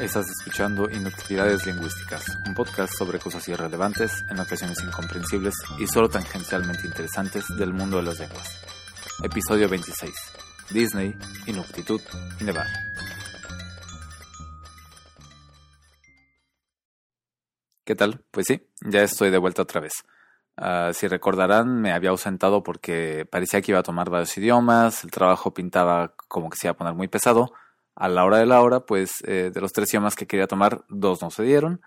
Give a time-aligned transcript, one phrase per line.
[0.00, 6.88] Estás escuchando Inutilidades Lingüísticas, un podcast sobre cosas irrelevantes, en ocasiones incomprensibles y solo tangencialmente
[6.88, 8.60] interesantes del mundo de las lenguas.
[9.22, 10.12] Episodio 26.
[10.70, 11.14] Disney,
[11.46, 12.00] Inuctitud
[12.40, 12.66] y Nevar.
[17.84, 18.24] ¿Qué tal?
[18.32, 19.92] Pues sí, ya estoy de vuelta otra vez.
[20.56, 25.12] Uh, si recordarán, me había ausentado porque parecía que iba a tomar varios idiomas, el
[25.12, 27.52] trabajo pintaba como que se iba a poner muy pesado.
[27.96, 30.84] A la hora de la hora, pues eh, de los tres idiomas que quería tomar,
[30.88, 31.80] dos no se dieron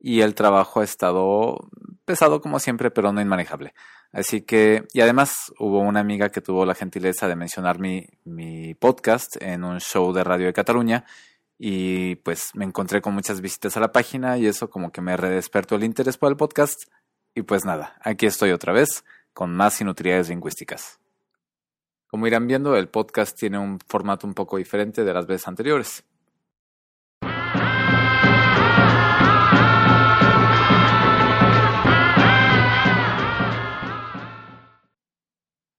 [0.00, 1.68] y el trabajo ha estado
[2.04, 3.74] pesado como siempre, pero no inmanejable.
[4.12, 8.74] Así que, y además hubo una amiga que tuvo la gentileza de mencionar mi, mi
[8.74, 11.04] podcast en un show de radio de Cataluña
[11.58, 15.16] y pues me encontré con muchas visitas a la página y eso como que me
[15.16, 16.84] redespertó el interés por el podcast
[17.34, 20.99] y pues nada, aquí estoy otra vez con más inutilidades lingüísticas.
[22.10, 26.04] Como irán viendo, el podcast tiene un formato un poco diferente de las veces anteriores.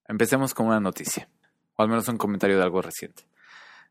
[0.08, 1.28] Empecemos con una noticia,
[1.76, 3.24] o al menos un comentario de algo reciente.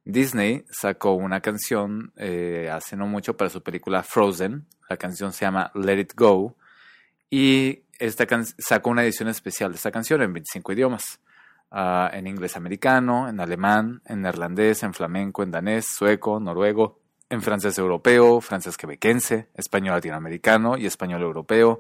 [0.04, 4.66] Disney sacó una canción eh, hace no mucho para su película Frozen.
[4.88, 6.56] La canción se llama Let It Go.
[7.28, 11.20] Y esta sacó una edición especial de esta canción en 25 idiomas.
[11.72, 17.42] Uh, en inglés americano, en alemán, en neerlandés, en flamenco, en danés, sueco, noruego, en
[17.42, 21.78] francés europeo, francés quebequense, español latinoamericano y español europeo,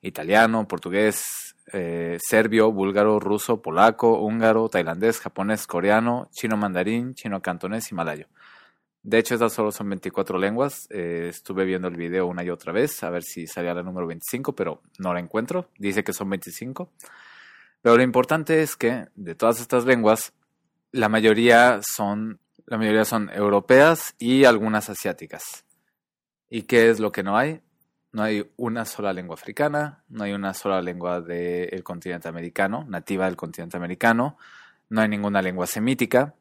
[0.00, 7.90] italiano, portugués, eh, serbio, búlgaro, ruso, polaco, húngaro, tailandés, japonés, coreano, chino mandarín, chino cantonés
[7.90, 8.28] y malayo.
[9.02, 10.86] De hecho, estas solo son 24 lenguas.
[10.90, 14.06] Eh, estuve viendo el video una y otra vez a ver si salía la número
[14.06, 15.66] 25, pero no la encuentro.
[15.76, 16.92] Dice que son 25.
[17.82, 20.32] Pero lo importante es que de todas estas lenguas,
[20.92, 25.64] la mayoría son, la mayoría son europeas y algunas asiáticas.
[26.48, 27.60] ¿Y qué es lo que no hay?
[28.12, 33.24] No hay una sola lengua africana, no hay una sola lengua del continente americano, nativa
[33.24, 34.36] del continente americano,
[34.90, 36.34] no hay ninguna lengua semítica,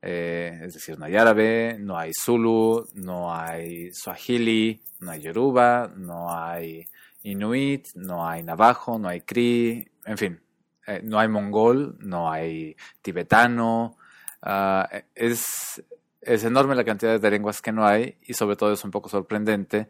[0.00, 5.92] eh, es decir, no hay árabe, no hay zulu, no hay swahili, no hay yoruba,
[5.94, 6.86] no hay
[7.22, 10.40] inuit, no hay navajo, no hay cri, en fin,
[10.88, 13.98] eh, no hay mongol, no hay tibetano,
[14.42, 14.84] uh,
[15.14, 15.84] es,
[16.22, 19.10] es enorme la cantidad de lenguas que no hay y sobre todo es un poco
[19.10, 19.88] sorprendente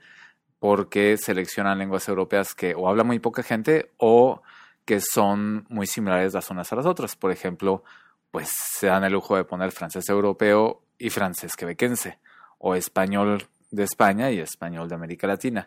[0.58, 4.42] porque seleccionan lenguas europeas que o habla muy poca gente o
[4.84, 7.14] que son muy similares las unas a las otras.
[7.14, 7.84] Por ejemplo,
[8.32, 12.18] pues se dan el lujo de poner francés europeo y francés quebequense,
[12.58, 15.66] o español de España y español de América Latina.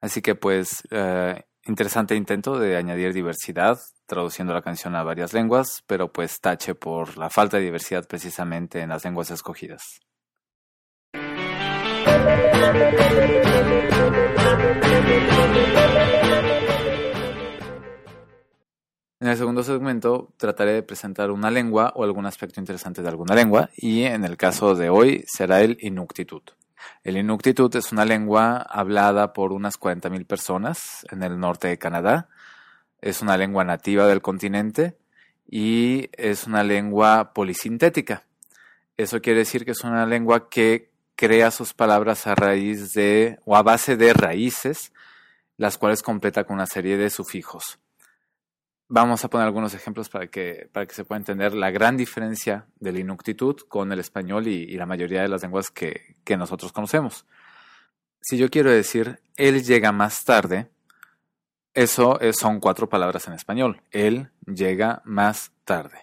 [0.00, 5.82] Así que pues uh, interesante intento de añadir diversidad, traduciendo la canción a varias lenguas,
[5.86, 9.82] pero pues tache por la falta de diversidad precisamente en las lenguas escogidas.
[19.18, 23.34] En el segundo segmento trataré de presentar una lengua o algún aspecto interesante de alguna
[23.34, 26.52] lengua y en el caso de hoy será el Inuktitut.
[27.02, 32.28] El Inuktitut es una lengua hablada por unas 40.000 personas en el norte de Canadá.
[33.00, 34.96] Es una lengua nativa del continente
[35.48, 38.24] y es una lengua polisintética.
[38.96, 43.56] Eso quiere decir que es una lengua que crea sus palabras a raíz de o
[43.56, 44.92] a base de raíces,
[45.56, 47.78] las cuales completa con una serie de sufijos.
[48.88, 52.66] Vamos a poner algunos ejemplos para que, para que se pueda entender la gran diferencia
[52.78, 57.26] del inuctitud con el español y, la mayoría de las lenguas que, que, nosotros conocemos.
[58.20, 60.70] Si yo quiero decir él llega más tarde,
[61.74, 63.82] eso es, son cuatro palabras en español.
[63.90, 65.98] Él llega más tarde.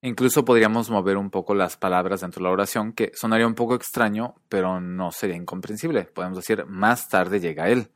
[0.00, 3.74] Incluso podríamos mover un poco las palabras dentro de la oración, que sonaría un poco
[3.74, 6.04] extraño, pero no sería incomprensible.
[6.04, 7.92] Podemos decir más tarde llega él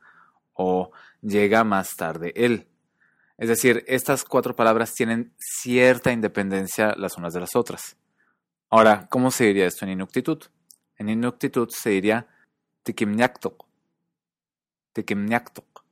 [0.53, 0.91] o
[1.21, 2.67] llega más tarde él
[3.37, 7.95] es decir, estas cuatro palabras tienen cierta independencia las unas de las otras.
[8.69, 10.43] Ahora, ¿cómo se diría esto en inuctitud?
[10.97, 12.27] En inuctitud se diría
[12.81, 13.65] tikimnyaktok.
[14.93, 15.83] Tikimnyaktok.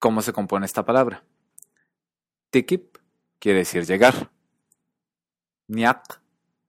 [0.00, 1.22] ¿Cómo se compone esta palabra?
[2.50, 2.96] Tikip
[3.38, 4.32] quiere decir llegar.
[5.68, 6.20] Nyak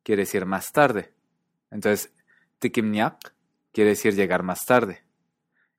[0.04, 1.14] quiere decir más tarde.
[1.72, 2.14] Entonces,
[2.60, 3.34] tikimnyak
[3.72, 5.04] quiere decir llegar más tarde.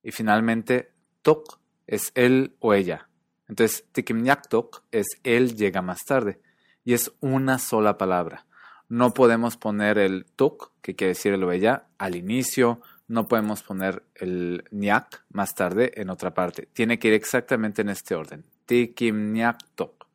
[0.03, 0.93] Y finalmente,
[1.23, 3.09] tok es él o ella.
[3.53, 6.41] Entonces, tikimnyaktok es él llega más tarde.
[6.87, 8.47] Y es una sola palabra.
[8.89, 12.81] No podemos poner el tuk, que quiere decir el ella, al inicio.
[13.09, 16.67] No podemos poner el nyak más tarde en otra parte.
[16.73, 18.43] Tiene que ir exactamente en este orden.
[18.65, 20.07] Tikimnyaktok.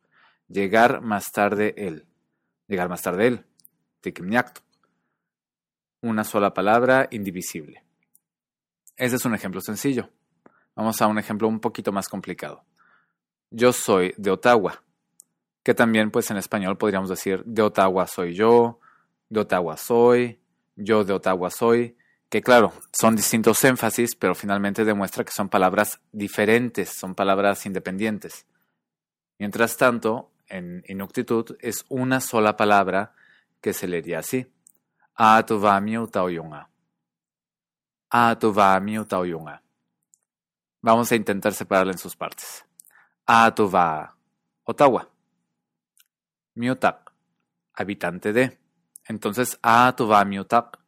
[0.48, 2.06] Llegar más tarde él.
[2.66, 3.44] Llegar más tarde él.
[4.00, 4.64] Tikimnyaktok.
[6.00, 7.84] una sola palabra indivisible.
[8.96, 10.10] Ese es un ejemplo sencillo.
[10.74, 12.64] Vamos a un ejemplo un poquito más complicado.
[13.50, 14.82] Yo soy de Ottawa,
[15.62, 18.80] que también pues en español podríamos decir de Ottawa soy yo,
[19.28, 20.40] de Ottawa soy,
[20.76, 21.96] yo de Ottawa soy,
[22.28, 28.46] que claro, son distintos énfasis, pero finalmente demuestra que son palabras diferentes, son palabras independientes.
[29.38, 33.14] Mientras tanto, en inuctitud es una sola palabra
[33.60, 34.46] que se leería así.
[40.82, 42.67] Vamos a intentar separarla en sus partes.
[43.30, 44.16] Atova,
[44.64, 45.06] Ottawa.
[46.54, 47.12] Miutak,
[47.74, 48.58] habitante de.
[49.06, 50.78] Entonces, Atova Miutak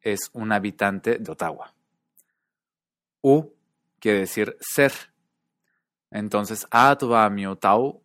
[0.00, 1.74] es un habitante de Ottawa.
[3.20, 3.52] U
[3.98, 4.92] quiere decir ser.
[6.12, 8.00] Entonces, Atova Miutau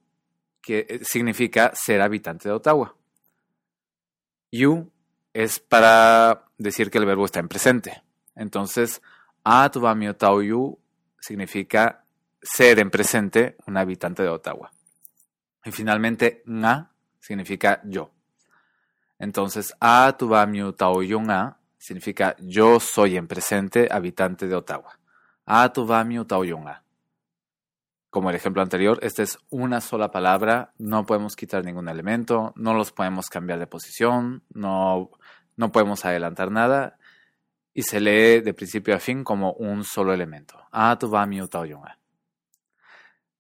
[0.60, 2.96] que significa ser habitante de Ottawa.
[4.52, 4.92] You
[5.34, 8.02] es para decir que el verbo está en presente.
[8.36, 9.04] Entonces,
[9.44, 10.80] Atova Miutau Yu
[11.20, 12.03] significa
[12.44, 14.72] ser en presente un habitante de Ottawa.
[15.66, 18.12] Y finalmente, Nga significa yo.
[19.18, 25.00] Entonces, Atova Miutau Nga significa yo soy en presente habitante de Ottawa.
[25.46, 26.84] Atuvami Taoyunga.
[28.10, 32.74] Como el ejemplo anterior, esta es una sola palabra, no podemos quitar ningún elemento, no
[32.74, 35.10] los podemos cambiar de posición, no,
[35.58, 36.98] no podemos adelantar nada
[37.74, 40.58] y se lee de principio a fin como un solo elemento.
[40.72, 41.98] Atuvami Taoyunga.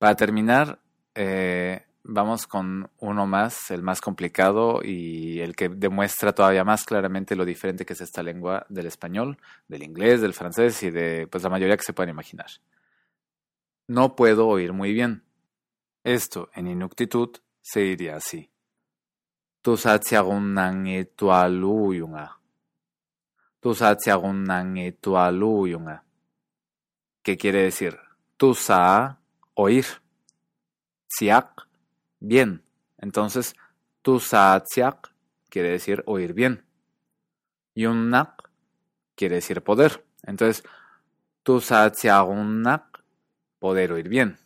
[0.03, 0.79] Para terminar,
[1.15, 7.37] eh, vamos con uno más, el más complicado y el que demuestra todavía más claramente
[7.37, 9.37] lo diferente que es esta lengua del español,
[9.69, 12.47] del inglés, del francés y de pues la mayoría que se pueden imaginar.
[13.87, 15.23] No puedo oír muy bien.
[16.03, 18.49] Esto en inuctitud se diría así.
[27.21, 27.97] ¿Qué quiere decir?
[28.35, 29.22] Tusa,
[29.55, 29.85] oír.
[31.07, 31.67] Siak,
[32.19, 32.63] bien.
[32.97, 33.55] Entonces,
[34.01, 35.13] tu saatsiak
[35.49, 36.65] quiere decir oír bien.
[37.75, 38.49] Yunnak
[39.15, 40.05] quiere decir poder.
[40.23, 40.63] Entonces,
[41.43, 43.03] tu saatsiagunnak,
[43.59, 44.37] poder oír bien.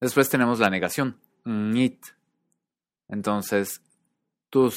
[0.00, 2.04] Después tenemos la negación, nit.
[3.08, 3.82] Entonces,
[4.50, 4.70] tu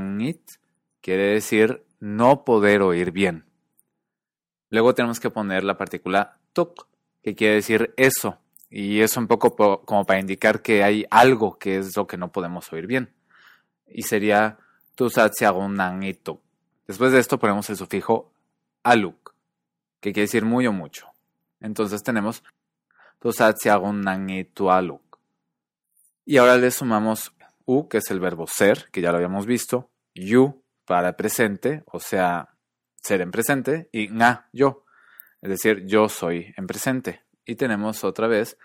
[0.00, 0.42] nit
[1.00, 3.44] quiere decir no poder oír bien.
[4.70, 6.88] Luego tenemos que poner la partícula tuk,
[7.22, 8.38] que quiere decir eso,
[8.68, 9.54] y es un poco
[9.84, 13.12] como para indicar que hay algo que es lo que no podemos oír bien.
[13.86, 14.58] Y sería
[14.94, 16.40] tusatsiagunangito.
[16.86, 18.32] Después de esto ponemos el sufijo
[18.82, 19.34] aluk,
[20.00, 21.08] que quiere decir muy o mucho.
[21.60, 22.42] Entonces tenemos
[24.70, 25.18] aluk.
[26.24, 27.32] Y ahora le sumamos
[27.66, 32.00] u, que es el verbo ser, que ya lo habíamos visto, yu para presente, o
[32.00, 32.54] sea,
[33.02, 34.84] ser en presente, y nga, yo,
[35.42, 37.24] es decir, yo soy en presente.
[37.44, 38.56] Y tenemos otra vez.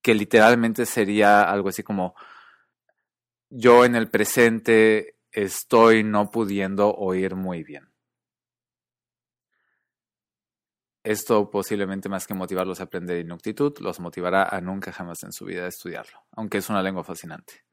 [0.00, 2.14] Que literalmente sería algo así como
[3.50, 7.90] yo en el presente estoy no pudiendo oír muy bien.
[11.02, 15.46] Esto posiblemente más que motivarlos a aprender inuctitud, los motivará a nunca jamás en su
[15.46, 17.64] vida estudiarlo, aunque es una lengua fascinante.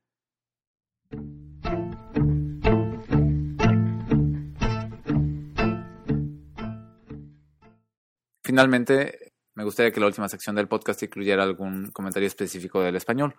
[8.56, 13.36] Finalmente, me gustaría que la última sección del podcast incluyera algún comentario específico del español.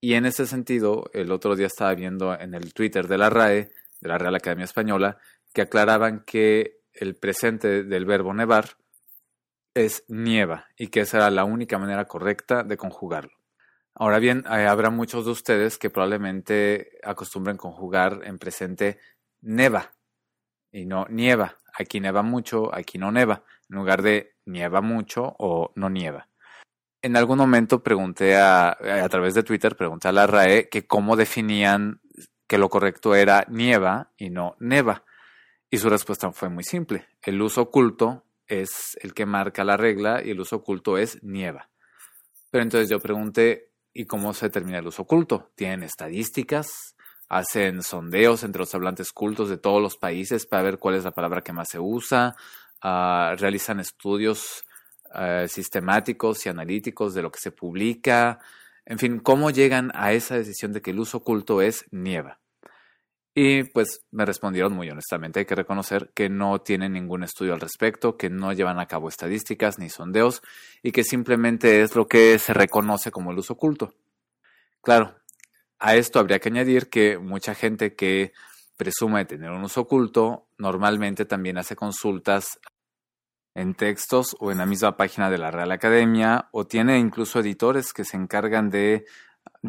[0.00, 3.72] Y en ese sentido, el otro día estaba viendo en el Twitter de la RAE,
[4.00, 5.18] de la Real Academia Española,
[5.52, 8.76] que aclaraban que el presente del verbo nevar
[9.74, 13.32] es nieva y que esa era la única manera correcta de conjugarlo.
[13.96, 19.00] Ahora bien, eh, habrá muchos de ustedes que probablemente acostumbren conjugar en presente
[19.40, 19.95] neva
[20.76, 21.56] y no nieva.
[21.78, 26.28] Aquí neva mucho, aquí no neva en lugar de nieva mucho o no nieva.
[27.02, 31.16] En algún momento pregunté a, a través de Twitter, pregunté a la RAE que cómo
[31.16, 32.00] definían
[32.46, 35.04] que lo correcto era nieva y no neva.
[35.70, 37.06] Y su respuesta fue muy simple.
[37.22, 41.70] El uso oculto es el que marca la regla y el uso oculto es nieva.
[42.50, 45.50] Pero entonces yo pregunté, ¿y cómo se determina el uso oculto?
[45.56, 46.95] ¿Tienen estadísticas?
[47.28, 51.10] ¿Hacen sondeos entre los hablantes cultos de todos los países para ver cuál es la
[51.10, 52.36] palabra que más se usa?
[52.80, 54.62] Ah, realizan estudios
[55.14, 58.38] eh, sistemáticos y analíticos de lo que se publica,
[58.84, 62.38] en fin, cómo llegan a esa decisión de que el uso oculto es nieva.
[63.34, 67.60] Y pues me respondieron muy honestamente, hay que reconocer que no tienen ningún estudio al
[67.60, 70.42] respecto, que no llevan a cabo estadísticas ni sondeos
[70.82, 73.92] y que simplemente es lo que se reconoce como el uso oculto.
[74.82, 75.16] Claro,
[75.78, 78.32] A esto habría que añadir que mucha gente que
[78.76, 82.58] presume tener un uso oculto normalmente también hace consultas
[83.54, 87.92] en textos o en la misma página de la Real Academia o tiene incluso editores
[87.92, 89.06] que se encargan de,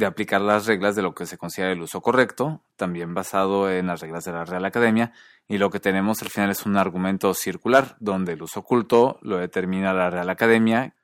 [0.05, 4.01] aplicar las reglas de lo que se considera el uso correcto, también basado en las
[4.01, 5.13] reglas de la Real Academia,
[5.47, 9.37] y lo que tenemos al final es un argumento circular, donde el uso oculto lo
[9.37, 10.96] determina la Real Academia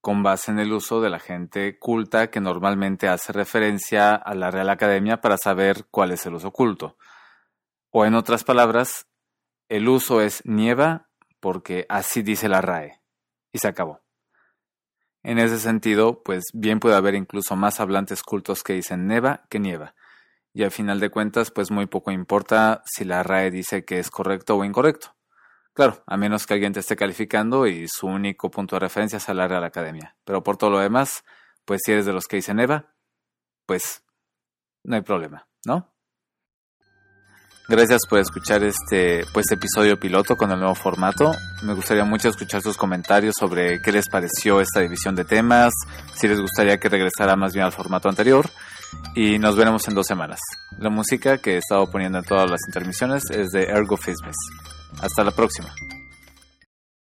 [0.00, 4.50] con base en el uso de la gente culta que normalmente hace referencia a la
[4.50, 6.96] Real Academia para saber cuál es el uso oculto.
[7.90, 9.06] O en otras palabras,
[9.68, 11.08] el uso es nieva
[11.40, 13.00] porque así dice la RAE.
[13.52, 14.00] Y se acabó.
[15.22, 19.58] En ese sentido, pues bien puede haber incluso más hablantes cultos que dicen neva que
[19.58, 19.94] nieva.
[20.52, 24.10] Y al final de cuentas, pues muy poco importa si la RAE dice que es
[24.10, 25.14] correcto o incorrecto.
[25.72, 29.34] Claro, a menos que alguien te esté calificando y su único punto de referencia sea
[29.34, 30.16] la Real Academia.
[30.24, 31.24] Pero por todo lo demás,
[31.64, 32.92] pues si eres de los que dicen neva,
[33.66, 34.02] pues
[34.82, 35.92] no hay problema, ¿no?
[37.68, 41.30] Gracias por escuchar este pues episodio piloto con el nuevo formato.
[41.62, 45.72] Me gustaría mucho escuchar sus comentarios sobre qué les pareció esta división de temas,
[46.16, 48.50] si les gustaría que regresara más bien al formato anterior
[49.14, 50.40] y nos veremos en dos semanas.
[50.78, 54.34] La música que he estado poniendo en todas las intermisiones es de Ergo Fismes.
[55.00, 55.74] Hasta la próxima.